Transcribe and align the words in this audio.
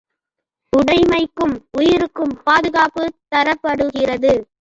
உடைமைக்கும் 0.73 1.53
உயிர்க்கும் 1.71 2.33
பாதுகாப்புத் 2.43 3.19
தரப்படுகிறது. 3.35 4.33